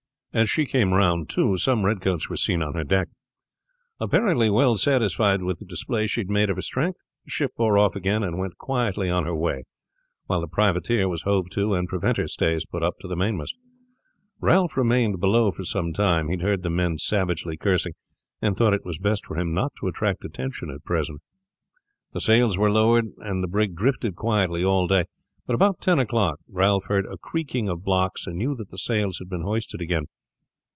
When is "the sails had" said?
28.71-29.27